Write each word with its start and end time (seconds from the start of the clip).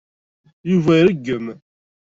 Yuba 0.71 0.91
iṛeggem. 1.01 1.45